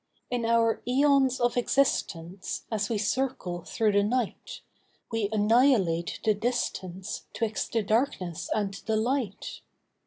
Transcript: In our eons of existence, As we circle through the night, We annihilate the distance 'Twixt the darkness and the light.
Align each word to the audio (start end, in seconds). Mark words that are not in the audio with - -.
In 0.31 0.45
our 0.47 0.81
eons 0.87 1.39
of 1.39 1.55
existence, 1.55 2.65
As 2.71 2.89
we 2.89 2.97
circle 2.97 3.61
through 3.63 3.91
the 3.91 4.01
night, 4.01 4.61
We 5.11 5.29
annihilate 5.31 6.21
the 6.25 6.33
distance 6.33 7.27
'Twixt 7.35 7.73
the 7.73 7.83
darkness 7.83 8.49
and 8.51 8.73
the 8.87 8.95
light. 8.95 9.61